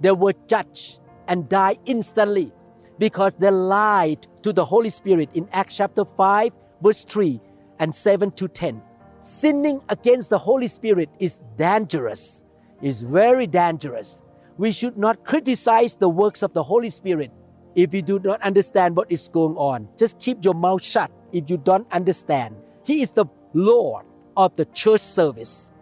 They 0.00 0.12
were 0.12 0.34
judged 0.46 1.00
and 1.28 1.48
died 1.48 1.78
instantly 1.86 2.52
because 2.98 3.34
they 3.34 3.50
lied 3.50 4.26
to 4.42 4.52
the 4.52 4.64
Holy 4.64 4.90
Spirit 4.90 5.30
in 5.34 5.48
Acts 5.52 5.76
chapter 5.76 6.04
5, 6.04 6.52
verse 6.82 7.04
3 7.04 7.40
and 7.78 7.94
7 7.94 8.30
to 8.32 8.48
10. 8.48 8.82
Sinning 9.20 9.80
against 9.88 10.30
the 10.30 10.38
Holy 10.38 10.68
Spirit 10.68 11.08
is 11.18 11.40
dangerous, 11.56 12.44
is 12.82 13.02
very 13.02 13.46
dangerous. 13.46 14.22
We 14.58 14.70
should 14.70 14.96
not 14.98 15.24
criticize 15.24 15.96
the 15.96 16.08
works 16.08 16.42
of 16.42 16.52
the 16.52 16.62
Holy 16.62 16.90
Spirit 16.90 17.32
if 17.74 17.92
you 17.92 18.02
do 18.02 18.20
not 18.20 18.40
understand 18.42 18.96
what 18.96 19.10
is 19.10 19.28
going 19.28 19.56
on, 19.56 19.88
just 19.98 20.18
keep 20.18 20.44
your 20.44 20.54
mouth 20.54 20.82
shut 20.82 21.10
if 21.32 21.50
you 21.50 21.58
don't 21.58 21.90
understand. 21.92 22.56
He 22.84 23.02
is 23.02 23.10
the 23.10 23.26
Lord 23.52 24.04
of 24.36 24.54
the 24.56 24.64
church 24.66 25.00
service. 25.00 25.72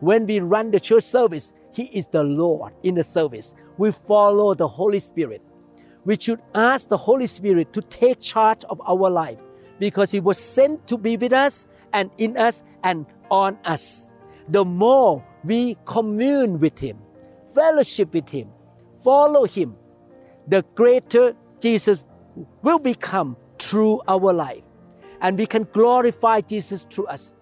When 0.00 0.26
we 0.26 0.40
run 0.40 0.70
the 0.70 0.80
church 0.80 1.04
service, 1.04 1.52
He 1.72 1.84
is 1.84 2.08
the 2.08 2.22
Lord 2.22 2.72
in 2.82 2.94
the 2.94 3.02
service. 3.04 3.54
We 3.78 3.92
follow 3.92 4.54
the 4.54 4.68
Holy 4.68 4.98
Spirit. 4.98 5.42
We 6.04 6.16
should 6.18 6.40
ask 6.54 6.88
the 6.88 6.96
Holy 6.96 7.26
Spirit 7.26 7.72
to 7.74 7.82
take 7.82 8.20
charge 8.20 8.64
of 8.64 8.80
our 8.86 9.10
life 9.10 9.38
because 9.78 10.10
He 10.10 10.20
was 10.20 10.38
sent 10.38 10.86
to 10.88 10.96
be 10.96 11.16
with 11.16 11.32
us 11.32 11.68
and 11.92 12.10
in 12.18 12.36
us 12.36 12.62
and 12.82 13.06
on 13.30 13.58
us. 13.64 14.14
The 14.48 14.64
more 14.64 15.24
we 15.44 15.76
commune 15.84 16.58
with 16.58 16.78
Him, 16.78 16.98
fellowship 17.54 18.12
with 18.12 18.28
Him, 18.28 18.48
follow 19.04 19.44
Him, 19.44 19.76
the 20.48 20.64
greater 20.74 21.36
Jesus 21.60 22.04
will 22.62 22.78
become 22.78 23.36
through 23.58 24.00
our 24.08 24.32
life. 24.32 24.62
And 25.20 25.38
we 25.38 25.46
can 25.46 25.64
glorify 25.72 26.40
Jesus 26.40 26.86
through 26.90 27.06
us. 27.06 27.32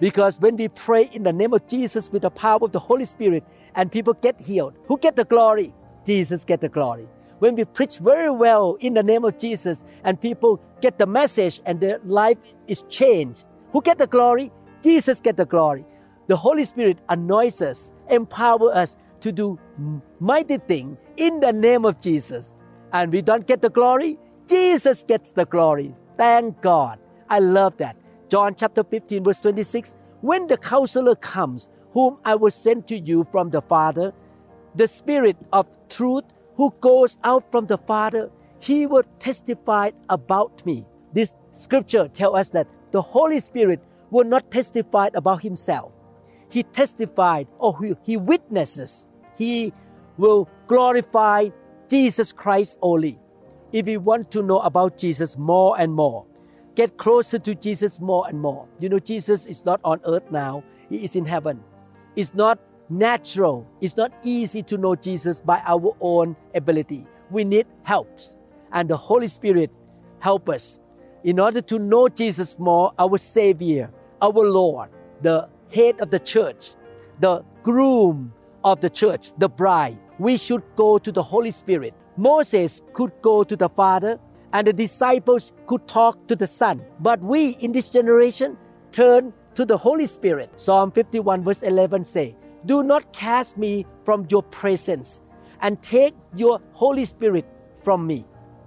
Because 0.00 0.40
when 0.40 0.56
we 0.56 0.68
pray 0.68 1.08
in 1.12 1.22
the 1.22 1.32
name 1.32 1.52
of 1.52 1.66
Jesus 1.68 2.10
with 2.10 2.22
the 2.22 2.30
power 2.30 2.58
of 2.62 2.72
the 2.72 2.78
Holy 2.78 3.04
Spirit 3.04 3.44
and 3.74 3.90
people 3.90 4.14
get 4.14 4.40
healed, 4.40 4.74
who 4.86 4.98
get 4.98 5.16
the 5.16 5.24
glory? 5.24 5.74
Jesus 6.04 6.44
get 6.44 6.60
the 6.60 6.68
glory. 6.68 7.08
When 7.38 7.54
we 7.54 7.64
preach 7.64 7.98
very 7.98 8.30
well 8.30 8.76
in 8.80 8.94
the 8.94 9.02
name 9.02 9.24
of 9.24 9.38
Jesus 9.38 9.84
and 10.04 10.20
people 10.20 10.60
get 10.80 10.98
the 10.98 11.06
message 11.06 11.60
and 11.64 11.80
their 11.80 11.98
life 12.04 12.54
is 12.66 12.82
changed, 12.88 13.44
who 13.72 13.80
get 13.80 13.98
the 13.98 14.06
glory? 14.06 14.52
Jesus 14.82 15.20
get 15.20 15.36
the 15.36 15.46
glory. 15.46 15.84
The 16.26 16.36
Holy 16.36 16.64
Spirit 16.64 16.98
anoints 17.08 17.62
us, 17.62 17.92
empower 18.08 18.74
us 18.74 18.96
to 19.20 19.32
do 19.32 19.58
mighty 20.18 20.58
thing 20.58 20.96
in 21.16 21.40
the 21.40 21.52
name 21.52 21.84
of 21.84 22.00
Jesus. 22.00 22.54
And 22.92 23.12
we 23.12 23.22
don't 23.22 23.46
get 23.46 23.62
the 23.62 23.70
glory, 23.70 24.18
Jesus 24.48 25.02
gets 25.02 25.32
the 25.32 25.44
glory. 25.44 25.94
Thank 26.16 26.60
God. 26.60 26.98
I 27.28 27.38
love 27.38 27.76
that. 27.76 27.96
John 28.28 28.54
chapter 28.54 28.82
15, 28.84 29.24
verse 29.24 29.40
26 29.40 29.94
When 30.20 30.46
the 30.46 30.56
counselor 30.56 31.14
comes, 31.14 31.68
whom 31.92 32.18
I 32.24 32.34
will 32.34 32.50
send 32.50 32.86
to 32.88 32.98
you 32.98 33.24
from 33.24 33.50
the 33.50 33.62
Father, 33.62 34.12
the 34.74 34.86
Spirit 34.86 35.36
of 35.52 35.66
truth 35.88 36.24
who 36.56 36.74
goes 36.80 37.18
out 37.24 37.50
from 37.50 37.66
the 37.66 37.78
Father, 37.78 38.30
he 38.60 38.86
will 38.86 39.04
testify 39.18 39.90
about 40.08 40.64
me. 40.66 40.86
This 41.12 41.34
scripture 41.52 42.08
tells 42.08 42.36
us 42.36 42.50
that 42.50 42.68
the 42.92 43.02
Holy 43.02 43.40
Spirit 43.40 43.80
will 44.10 44.24
not 44.24 44.50
testify 44.50 45.08
about 45.14 45.42
himself. 45.42 45.92
He 46.50 46.62
testified 46.62 47.46
or 47.58 47.76
he, 47.82 47.94
he 48.02 48.16
witnesses 48.16 49.06
he 49.40 49.72
will 50.18 50.50
glorify 50.66 51.48
Jesus 51.88 52.30
Christ 52.30 52.78
only. 52.82 53.18
If 53.72 53.86
we 53.86 53.96
want 53.96 54.30
to 54.32 54.42
know 54.42 54.58
about 54.60 54.98
Jesus 54.98 55.38
more 55.38 55.80
and 55.80 55.94
more, 55.94 56.26
get 56.74 56.98
closer 56.98 57.38
to 57.38 57.54
Jesus 57.54 58.00
more 58.00 58.28
and 58.28 58.38
more. 58.38 58.68
You 58.80 58.90
know, 58.90 58.98
Jesus 58.98 59.46
is 59.46 59.64
not 59.64 59.80
on 59.82 60.00
earth 60.04 60.30
now, 60.30 60.62
He 60.90 61.04
is 61.04 61.16
in 61.16 61.24
heaven. 61.24 61.64
It's 62.16 62.34
not 62.34 62.58
natural, 62.88 63.66
it's 63.80 63.96
not 63.96 64.12
easy 64.24 64.62
to 64.64 64.76
know 64.76 64.94
Jesus 64.94 65.38
by 65.38 65.62
our 65.64 65.96
own 66.00 66.36
ability. 66.54 67.06
We 67.30 67.44
need 67.44 67.66
helps, 67.84 68.36
and 68.72 68.88
the 68.88 68.96
Holy 68.96 69.28
Spirit 69.28 69.70
help 70.18 70.48
us. 70.48 70.78
In 71.22 71.38
order 71.38 71.60
to 71.62 71.78
know 71.78 72.08
Jesus 72.08 72.58
more, 72.58 72.92
our 72.98 73.18
Savior, 73.18 73.92
our 74.20 74.32
Lord, 74.32 74.90
the 75.22 75.48
head 75.72 76.00
of 76.00 76.10
the 76.10 76.18
church, 76.18 76.74
the 77.20 77.44
groom 77.62 78.32
of 78.64 78.80
the 78.80 78.90
church, 78.90 79.32
the 79.38 79.48
bride, 79.48 79.98
we 80.18 80.36
should 80.36 80.62
go 80.74 80.98
to 80.98 81.12
the 81.12 81.22
Holy 81.22 81.50
Spirit. 81.50 81.94
Moses 82.16 82.82
could 82.92 83.12
go 83.22 83.44
to 83.44 83.56
the 83.56 83.68
Father, 83.68 84.18
and 84.52 84.66
the 84.66 84.72
disciples 84.72 85.52
could 85.66 85.86
talk 85.86 86.26
to 86.26 86.34
the 86.34 86.46
Son. 86.46 86.82
But 86.98 87.20
we 87.20 87.50
in 87.60 87.70
this 87.72 87.88
generation 87.88 88.58
turn 88.90 89.32
to 89.60 89.66
the 89.66 89.76
Holy 89.76 90.06
Spirit. 90.06 90.48
Psalm 90.58 90.90
51, 90.90 91.44
verse 91.44 91.60
11 91.60 92.02
say, 92.02 92.34
Do 92.64 92.82
not 92.82 93.12
cast 93.12 93.58
me 93.58 93.84
from 94.06 94.26
your 94.30 94.42
presence, 94.42 95.20
and 95.60 95.82
take 95.82 96.14
your 96.34 96.62
Holy 96.72 97.04
Spirit 97.04 97.44
from 97.74 98.06
me. 98.06 98.24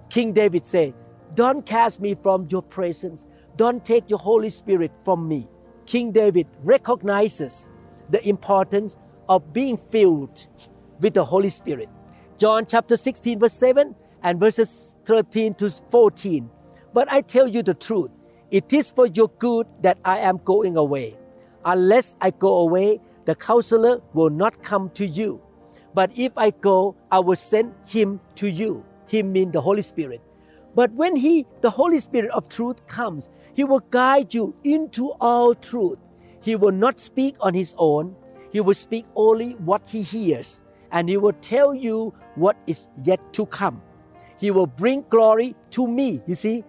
King 0.08 0.32
David 0.32 0.64
say, 0.64 0.94
Don't 1.34 1.66
cast 1.66 2.00
me 2.00 2.14
from 2.14 2.46
your 2.48 2.62
presence. 2.62 3.26
Don't 3.56 3.84
take 3.84 4.08
your 4.08 4.20
Holy 4.20 4.50
Spirit 4.50 4.92
from 5.04 5.26
me. 5.26 5.48
King 5.84 6.12
David 6.12 6.46
recognizes 6.62 7.70
the 8.10 8.24
importance 8.28 8.96
of 9.28 9.52
being 9.52 9.76
filled 9.76 10.46
with 11.00 11.14
the 11.14 11.24
Holy 11.24 11.48
Spirit. 11.48 11.88
John 12.38 12.66
chapter 12.66 12.96
16, 12.96 13.40
verse 13.40 13.52
7 13.52 13.96
and 14.22 14.38
verses 14.38 14.96
13 15.06 15.54
to 15.54 15.70
14. 15.90 16.48
But 16.92 17.10
I 17.10 17.20
tell 17.20 17.48
you 17.48 17.64
the 17.64 17.74
truth, 17.74 18.12
it 18.50 18.72
is 18.72 18.90
for 18.90 19.06
your 19.06 19.28
good 19.38 19.66
that 19.82 19.98
I 20.04 20.18
am 20.18 20.38
going 20.44 20.76
away. 20.76 21.16
Unless 21.64 22.16
I 22.20 22.30
go 22.30 22.58
away, 22.58 23.00
the 23.24 23.34
counselor 23.34 24.00
will 24.12 24.30
not 24.30 24.62
come 24.62 24.90
to 24.90 25.06
you. 25.06 25.40
But 25.94 26.10
if 26.16 26.32
I 26.36 26.50
go, 26.50 26.96
I 27.10 27.20
will 27.20 27.36
send 27.36 27.74
him 27.86 28.20
to 28.36 28.50
you. 28.50 28.84
Him 29.08 29.32
mean 29.32 29.50
the 29.52 29.60
Holy 29.60 29.82
Spirit. 29.82 30.20
But 30.74 30.92
when 30.92 31.16
he, 31.16 31.46
the 31.60 31.70
Holy 31.70 31.98
Spirit 31.98 32.30
of 32.32 32.48
truth 32.48 32.86
comes, 32.86 33.30
he 33.54 33.64
will 33.64 33.80
guide 33.90 34.34
you 34.34 34.54
into 34.64 35.12
all 35.20 35.54
truth. 35.54 35.98
He 36.40 36.56
will 36.56 36.72
not 36.72 36.98
speak 36.98 37.36
on 37.40 37.54
his 37.54 37.74
own. 37.78 38.16
He 38.52 38.60
will 38.60 38.74
speak 38.74 39.06
only 39.16 39.52
what 39.52 39.88
he 39.88 40.02
hears, 40.02 40.62
and 40.92 41.08
he 41.08 41.16
will 41.16 41.32
tell 41.40 41.74
you 41.74 42.12
what 42.34 42.56
is 42.66 42.88
yet 43.02 43.20
to 43.34 43.46
come. 43.46 43.80
He 44.36 44.50
will 44.50 44.66
bring 44.66 45.04
glory 45.08 45.54
to 45.70 45.86
me. 45.86 46.22
You 46.26 46.34
see, 46.34 46.64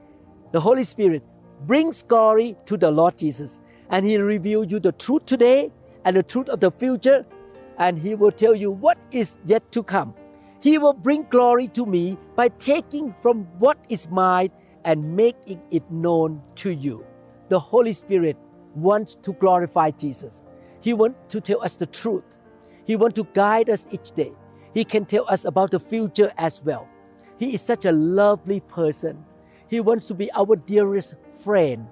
the 0.52 0.60
Holy 0.60 0.84
Spirit 0.84 1.24
brings 1.62 2.04
glory 2.04 2.56
to 2.66 2.78
the 2.78 2.92
Lord 2.92 3.18
Jesus, 3.18 3.62
and 3.90 4.06
he 4.06 4.18
will 4.18 4.26
reveal 4.26 4.64
you 4.64 4.80
the 4.80 4.92
truth 4.92 5.26
today 5.26 5.72
and 6.04 6.16
the 6.16 6.24
truth 6.24 6.50
of 6.50 6.60
the 6.60 6.72
future, 6.72 7.26
and 7.78 7.98
he 7.98 8.16
will 8.16 8.32
tell 8.32 8.56
you 8.56 8.72
what 8.72 8.98
is 9.12 9.38
yet 9.46 9.72
to 9.72 9.84
come. 9.84 10.14
He 10.60 10.78
will 10.78 10.94
bring 10.94 11.24
glory 11.30 11.68
to 11.70 11.86
me 11.86 12.18
by 12.36 12.50
taking 12.50 13.14
from 13.22 13.46
what 13.60 13.78
is 13.90 14.10
mine 14.10 14.50
and 14.84 15.16
making 15.16 15.62
it 15.72 15.90
known 15.92 16.42
to 16.56 16.72
you. 16.72 17.06
The 17.50 17.60
Holy 17.60 17.94
Spirit 17.94 18.38
wants 18.76 19.16
to 19.18 19.34
glorify 19.34 19.92
Jesus. 19.92 20.44
He 20.82 20.94
wants 20.94 21.18
to 21.30 21.42
tell 21.42 21.64
us 21.64 21.76
the 21.76 21.86
truth. 21.86 22.40
He 22.86 22.96
wants 22.96 23.16
to 23.16 23.28
guide 23.34 23.70
us 23.70 23.88
each 23.92 24.12
day. 24.12 24.32
He 24.74 24.84
can 24.84 25.06
tell 25.06 25.26
us 25.30 25.46
about 25.46 25.72
the 25.72 25.80
future 25.80 26.32
as 26.38 26.64
well. 26.64 26.88
He 27.38 27.54
is 27.54 27.62
such 27.62 27.86
a 27.86 27.92
lovely 27.92 28.60
person. 28.60 29.24
He 29.68 29.80
wants 29.80 30.08
to 30.08 30.14
be 30.14 30.32
our 30.34 30.56
dearest 30.56 31.16
friend. 31.36 31.88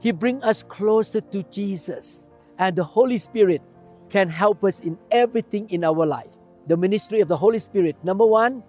He 0.00 0.12
brings 0.12 0.44
us 0.44 0.62
closer 0.62 1.20
to 1.20 1.42
Jesus. 1.44 2.28
And 2.58 2.76
the 2.76 2.84
Holy 2.84 3.18
Spirit 3.18 3.62
can 4.10 4.28
help 4.28 4.62
us 4.64 4.80
in 4.80 4.98
everything 5.10 5.68
in 5.70 5.84
our 5.84 6.06
life. 6.06 6.30
The 6.66 6.76
ministry 6.76 7.20
of 7.20 7.28
the 7.28 7.36
Holy 7.36 7.58
Spirit, 7.58 7.96
number 8.04 8.24
one, 8.24 8.62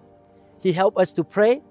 He 0.60 0.72
helps 0.72 1.00
us 1.00 1.12
to 1.14 1.24
pray. 1.24 1.62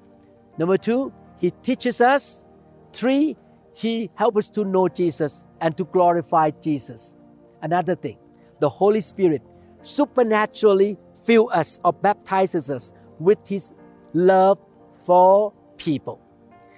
Number 0.58 0.78
two, 0.78 1.12
He 1.40 1.52
teaches 1.52 2.00
us. 2.00 2.46
Three, 2.94 3.36
He 3.74 4.10
helps 4.16 4.38
us 4.38 4.50
to 4.52 4.64
know 4.64 4.88
Jesus 4.88 5.48
and 5.62 5.76
to 5.78 5.86
glorify 5.86 6.52
Jesus. 6.52 7.16
Another 7.62 7.96
thing, 7.96 8.18
the 8.60 8.70
Holy 8.70 9.02
Spirit 9.02 9.42
supernaturally 9.82 10.98
fills 11.24 11.52
us 11.52 11.82
or 11.84 11.92
baptizes 11.92 12.70
us 12.70 12.94
with 13.20 13.40
His 13.48 13.72
love 14.14 14.60
for 15.06 15.54
people. 15.78 16.22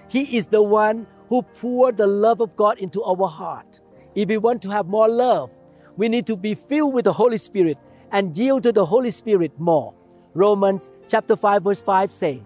He 0.07 0.37
is 0.37 0.47
the 0.47 0.63
one 0.63 1.05
who 1.29 1.41
poured 1.41 1.97
the 1.97 2.07
love 2.07 2.41
of 2.41 2.55
God 2.55 2.79
into 2.79 3.03
our 3.03 3.27
heart. 3.27 3.81
If 4.15 4.29
we 4.29 4.37
want 4.37 4.61
to 4.63 4.69
have 4.69 4.87
more 4.87 5.09
love, 5.09 5.51
we 5.97 6.09
need 6.09 6.25
to 6.27 6.35
be 6.35 6.55
filled 6.55 6.93
with 6.93 7.05
the 7.05 7.13
Holy 7.13 7.37
Spirit 7.37 7.77
and 8.11 8.37
yield 8.37 8.63
to 8.63 8.71
the 8.71 8.85
Holy 8.85 9.11
Spirit 9.11 9.51
more. 9.59 9.93
Romans 10.33 10.91
chapter 11.07 11.35
5 11.35 11.63
verse 11.63 11.81
5 11.81 12.11
say, 12.11 12.43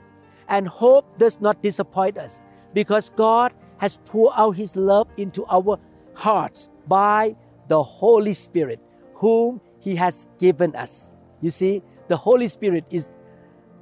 and 0.47 0.67
hope 0.67 1.17
does 1.17 1.39
not 1.39 1.61
disappoint 1.61 2.17
us 2.17 2.43
because 2.73 3.09
God 3.11 3.53
has 3.77 3.97
poured 4.05 4.33
out 4.35 4.51
his 4.51 4.75
love 4.75 5.07
into 5.17 5.45
our 5.47 5.79
hearts 6.13 6.69
by 6.87 7.35
the 7.67 7.81
Holy 7.81 8.33
Spirit 8.33 8.79
whom 9.13 9.61
he 9.79 9.95
has 9.95 10.27
given 10.39 10.75
us. 10.75 11.15
You 11.41 11.49
see, 11.49 11.81
the 12.07 12.17
Holy 12.17 12.47
Spirit 12.47 12.85
is 12.89 13.09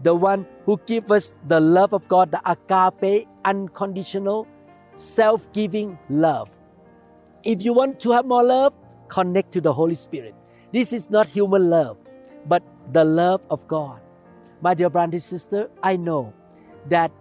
the 0.03 0.15
one 0.15 0.45
who 0.65 0.79
gives 0.85 1.11
us 1.11 1.37
the 1.47 1.59
love 1.59 1.93
of 1.93 2.07
God, 2.07 2.31
the 2.31 2.41
agape, 2.49 3.27
unconditional, 3.45 4.47
self 4.99 5.51
giving 5.53 5.97
love. 6.09 6.55
If 7.43 7.63
you 7.63 7.73
want 7.73 7.99
to 8.01 8.11
have 8.11 8.25
more 8.25 8.43
love, 8.43 8.73
connect 9.07 9.53
to 9.53 9.61
the 9.61 9.71
Holy 9.71 9.95
Spirit. 9.95 10.35
This 10.73 10.91
is 10.91 11.09
not 11.09 11.29
human 11.29 11.69
love, 11.69 11.97
but 12.47 12.61
the 12.91 13.05
love 13.05 13.41
of 13.49 13.65
God. 13.67 14.01
My 14.61 14.73
dear 14.73 14.89
brother 14.89 15.15
and 15.15 15.23
sister, 15.23 15.69
I 15.81 15.95
know 15.95 16.33
that 16.89 17.11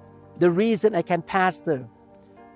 the 0.40 0.50
reason 0.50 0.96
I 0.96 1.02
can 1.02 1.22
pastor, 1.22 1.88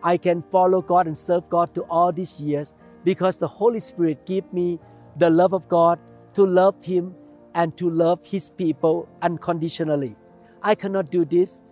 I 0.02 0.16
can 0.16 0.42
follow 0.50 0.82
God 0.82 1.06
and 1.06 1.16
serve 1.16 1.48
God 1.48 1.72
to 1.76 1.82
all 1.82 2.12
these 2.12 2.40
years 2.40 2.74
because 3.04 3.38
the 3.38 3.48
Holy 3.48 3.80
Spirit 3.80 4.26
gave 4.26 4.52
me 4.52 4.80
the 5.16 5.30
love 5.30 5.52
of 5.52 5.68
God 5.68 6.00
to 6.34 6.44
love 6.44 6.84
Him 6.84 7.14
and 7.54 7.76
to 7.76 7.88
love 7.88 8.26
His 8.26 8.50
people 8.50 9.08
unconditionally. 9.22 10.16
I 10.62 10.74
cannot 10.74 11.10
do 11.10 11.24
this 11.24 11.62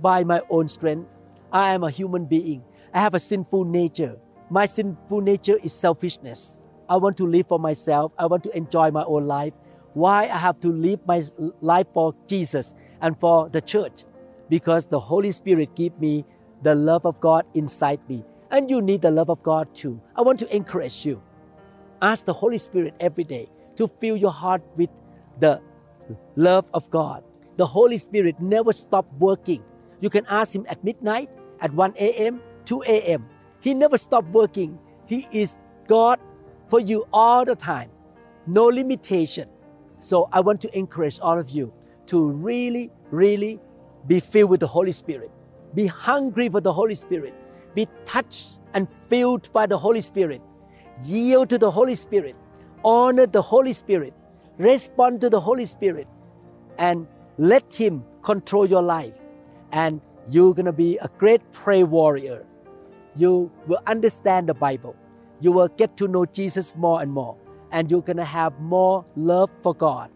by 0.00 0.22
my 0.22 0.42
own 0.48 0.68
strength. 0.68 1.08
I 1.52 1.74
am 1.74 1.82
a 1.82 1.90
human 1.90 2.26
being. 2.26 2.62
I 2.92 3.00
have 3.00 3.14
a 3.14 3.20
sinful 3.20 3.64
nature. 3.64 4.16
My 4.50 4.66
sinful 4.66 5.20
nature 5.20 5.58
is 5.62 5.72
selfishness. 5.72 6.60
I 6.88 6.96
want 6.96 7.16
to 7.18 7.26
live 7.26 7.46
for 7.46 7.58
myself. 7.58 8.12
I 8.18 8.26
want 8.26 8.42
to 8.44 8.56
enjoy 8.56 8.90
my 8.90 9.04
own 9.04 9.26
life. 9.26 9.52
Why 9.94 10.24
I 10.24 10.36
have 10.36 10.58
to 10.60 10.68
live 10.68 10.98
my 11.06 11.22
life 11.60 11.86
for 11.94 12.14
Jesus 12.26 12.74
and 13.00 13.18
for 13.18 13.48
the 13.48 13.60
church? 13.60 14.04
Because 14.48 14.86
the 14.86 14.98
Holy 14.98 15.30
Spirit 15.30 15.76
give 15.76 15.98
me 16.00 16.24
the 16.62 16.74
love 16.74 17.06
of 17.06 17.20
God 17.20 17.46
inside 17.54 18.00
me. 18.08 18.24
And 18.50 18.68
you 18.68 18.82
need 18.82 19.02
the 19.02 19.10
love 19.12 19.30
of 19.30 19.40
God 19.44 19.72
too. 19.74 20.00
I 20.16 20.22
want 20.22 20.40
to 20.40 20.56
encourage 20.56 21.06
you. 21.06 21.22
Ask 22.02 22.24
the 22.24 22.32
Holy 22.32 22.58
Spirit 22.58 22.94
every 22.98 23.24
day 23.24 23.48
to 23.76 23.86
fill 23.86 24.16
your 24.16 24.32
heart 24.32 24.62
with 24.76 24.90
the 25.38 25.60
love 26.34 26.68
of 26.74 26.90
God. 26.90 27.22
The 27.56 27.66
Holy 27.66 27.98
Spirit 27.98 28.40
never 28.40 28.72
stop 28.72 29.06
working. 29.18 29.62
You 30.00 30.10
can 30.10 30.26
ask 30.26 30.54
Him 30.54 30.66
at 30.68 30.82
midnight, 30.82 31.30
at 31.60 31.72
1 31.72 31.94
a.m., 31.96 32.40
2 32.70 32.82
a.m. 32.86 33.26
He 33.60 33.74
never 33.74 33.98
stopped 33.98 34.30
working. 34.30 34.78
He 35.06 35.26
is 35.32 35.56
God 35.88 36.20
for 36.68 36.80
you 36.80 37.04
all 37.12 37.44
the 37.44 37.56
time. 37.56 37.90
No 38.46 38.66
limitation. 38.66 39.48
So 40.00 40.28
I 40.32 40.40
want 40.40 40.60
to 40.62 40.78
encourage 40.78 41.18
all 41.20 41.38
of 41.38 41.50
you 41.50 41.72
to 42.06 42.30
really, 42.30 42.90
really 43.10 43.60
be 44.06 44.20
filled 44.20 44.50
with 44.50 44.60
the 44.60 44.68
Holy 44.68 44.92
Spirit. 44.92 45.30
Be 45.74 45.86
hungry 45.86 46.48
for 46.48 46.60
the 46.60 46.72
Holy 46.72 46.94
Spirit. 46.94 47.34
Be 47.74 47.88
touched 48.04 48.60
and 48.74 48.88
filled 49.08 49.52
by 49.52 49.66
the 49.66 49.78
Holy 49.78 50.00
Spirit. 50.00 50.40
Yield 51.04 51.50
to 51.50 51.58
the 51.58 51.70
Holy 51.70 51.96
Spirit. 51.96 52.36
Honor 52.84 53.26
the 53.26 53.42
Holy 53.42 53.72
Spirit 53.72 54.14
respond 54.58 55.20
to 55.22 55.30
the 55.30 55.40
Holy 55.40 55.64
Spirit 55.64 56.06
and 56.78 57.06
let 57.38 57.74
Him 57.74 58.04
control 58.22 58.66
your 58.66 58.82
life. 58.82 59.14
And 59.72 60.00
you're 60.28 60.54
going 60.54 60.66
to 60.66 60.72
be 60.72 60.98
a 60.98 61.08
great 61.18 61.52
prayer 61.52 61.86
warrior. 61.86 62.46
You 63.16 63.50
will 63.66 63.80
understand 63.86 64.48
the 64.48 64.54
Bible. 64.54 64.96
You 65.40 65.52
will 65.52 65.68
get 65.68 65.96
to 65.98 66.08
know 66.08 66.24
Jesus 66.24 66.74
more 66.76 67.02
and 67.02 67.10
more. 67.12 67.36
And 67.72 67.90
you're 67.90 68.02
going 68.02 68.16
to 68.16 68.24
have 68.24 68.58
more 68.60 69.04
love 69.16 69.50
for 69.62 69.74
God. 69.74 70.10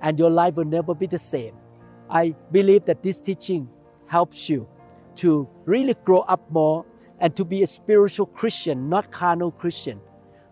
And 0.00 0.18
your 0.18 0.30
life 0.30 0.54
will 0.54 0.64
never 0.64 0.94
be 0.94 1.06
the 1.06 1.18
same. 1.18 1.54
I 2.10 2.34
believe 2.50 2.84
that 2.86 3.02
this 3.02 3.20
teaching 3.20 3.68
helps 4.06 4.48
you 4.48 4.68
to 5.16 5.48
really 5.64 5.94
grow 6.04 6.20
up 6.20 6.50
more 6.50 6.84
and 7.20 7.34
to 7.36 7.44
be 7.44 7.62
a 7.62 7.66
spiritual 7.66 8.26
Christian, 8.26 8.88
not 8.88 9.10
carnal 9.12 9.50
Christian. 9.50 10.00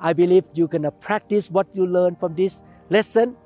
I 0.01 0.13
believe 0.13 0.45
you're 0.55 0.69
going 0.69 0.83
to 0.83 0.93
practice 0.93 1.51
what 1.51 1.67
you 1.75 1.87
learn 1.87 2.17
from 2.17 2.35
this 2.35 2.63
lesson. 2.89 3.37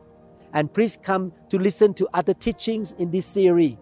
And 0.52 0.72
please 0.72 0.98
come 1.02 1.32
to 1.48 1.58
listen 1.58 1.94
to 1.94 2.08
other 2.14 2.34
teachings 2.34 2.92
in 2.92 3.10
this 3.10 3.26
series 3.26 3.76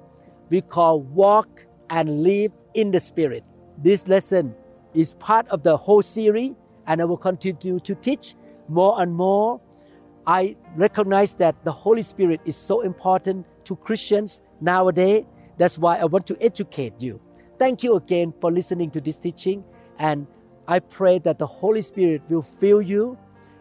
we 0.52 0.60
call 0.60 1.00
Walk 1.00 1.64
and 1.88 2.22
Live 2.22 2.52
in 2.74 2.90
the 2.90 3.00
Spirit. 3.00 3.42
This 3.78 4.08
lesson 4.08 4.54
is 4.94 5.14
part 5.14 5.48
of 5.48 5.62
the 5.62 5.76
whole 5.76 6.02
series, 6.02 6.52
and 6.86 7.00
I 7.00 7.04
will 7.04 7.16
continue 7.16 7.80
to 7.80 7.94
teach 7.94 8.34
more 8.68 9.00
and 9.00 9.12
more. 9.14 9.60
I 10.26 10.56
recognize 10.76 11.34
that 11.34 11.56
the 11.64 11.72
Holy 11.72 12.02
Spirit 12.02 12.40
is 12.44 12.56
so 12.56 12.82
important 12.82 13.46
to 13.64 13.76
Christians 13.76 14.42
nowadays. 14.60 15.24
That's 15.58 15.78
why 15.78 15.98
I 15.98 16.04
want 16.04 16.26
to 16.26 16.36
educate 16.40 17.02
you. 17.02 17.20
Thank 17.58 17.82
you 17.82 17.96
again 17.96 18.32
for 18.40 18.50
listening 18.50 18.90
to 18.90 19.00
this 19.00 19.18
teaching, 19.18 19.64
and 19.98 20.26
I 20.68 20.78
pray 20.78 21.18
that 21.20 21.38
the 21.38 21.46
Holy 21.46 21.82
Spirit 21.82 22.22
will 22.28 22.42
fill 22.42 22.82
you 22.82 23.18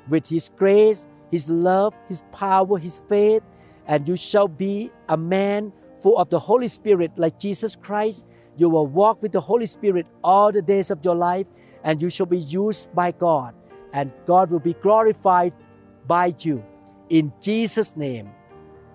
with 0.10 0.28
His 0.28 0.50
grace, 0.50 1.08
his 1.32 1.50
love, 1.50 1.94
His 2.10 2.22
power, 2.34 2.78
His 2.78 3.00
faith, 3.08 3.42
and 3.88 4.08
you 4.08 4.18
shall 4.18 4.48
be 4.48 4.92
a 5.10 5.18
man 5.18 5.72
full 6.02 6.18
of 6.18 6.30
the 6.30 6.40
Holy 6.40 6.68
Spirit 6.68 7.12
like 7.18 7.40
Jesus 7.40 7.76
Christ. 7.76 8.26
You 8.58 8.70
will 8.70 8.88
walk 8.88 9.22
with 9.22 9.32
the 9.32 9.42
Holy 9.42 9.66
Spirit 9.66 10.08
all 10.24 10.52
the 10.52 10.62
days 10.62 10.92
of 10.92 11.04
your 11.04 11.16
life, 11.16 11.48
and 11.84 12.02
you 12.02 12.10
shall 12.10 12.26
be 12.26 12.38
used 12.38 12.94
by 12.94 13.12
God, 13.12 13.56
and 13.94 14.12
God 14.26 14.52
will 14.52 14.60
be 14.60 14.74
glorified 14.74 15.54
by 16.08 16.36
you. 16.40 16.64
In 17.10 17.34
Jesus' 17.42 17.96
name, 17.98 18.30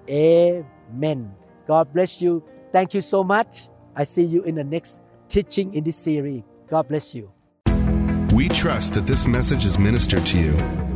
Amen. 0.09 1.35
God 1.67 1.93
bless 1.93 2.23
you. 2.23 2.45
Thank 2.73 2.95
you 2.95 3.01
so 3.01 3.25
much. 3.25 3.69
I 3.95 4.05
see 4.05 4.25
you 4.25 4.43
in 4.45 4.55
the 4.55 4.65
next 4.65 5.01
teaching 5.29 5.75
in 5.75 5.85
this 5.85 5.97
series. 5.97 6.43
God 6.69 6.89
bless 6.89 7.15
you. 7.15 7.33
We 8.33 8.49
trust 8.49 8.95
that 8.95 9.07
this 9.07 9.27
message 9.27 9.65
is 9.65 9.79
ministered 9.79 10.25
to 10.27 10.39
you. 10.39 10.96